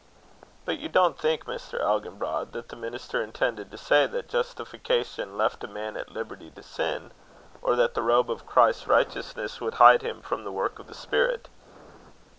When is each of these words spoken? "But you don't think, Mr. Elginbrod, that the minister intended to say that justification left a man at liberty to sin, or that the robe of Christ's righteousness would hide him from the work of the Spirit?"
"But 0.65 0.79
you 0.79 0.89
don't 0.89 1.15
think, 1.15 1.45
Mr. 1.45 1.79
Elginbrod, 1.79 2.53
that 2.53 2.69
the 2.69 2.75
minister 2.75 3.21
intended 3.21 3.69
to 3.69 3.77
say 3.77 4.07
that 4.07 4.29
justification 4.29 5.37
left 5.37 5.63
a 5.63 5.67
man 5.67 5.95
at 5.95 6.09
liberty 6.11 6.49
to 6.49 6.63
sin, 6.63 7.11
or 7.61 7.75
that 7.75 7.93
the 7.93 8.01
robe 8.01 8.31
of 8.31 8.47
Christ's 8.47 8.87
righteousness 8.87 9.61
would 9.61 9.75
hide 9.75 10.01
him 10.01 10.23
from 10.23 10.43
the 10.43 10.51
work 10.51 10.79
of 10.79 10.87
the 10.87 10.95
Spirit?" 10.95 11.49